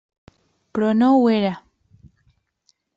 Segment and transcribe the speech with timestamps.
[0.77, 1.55] Però no ho era.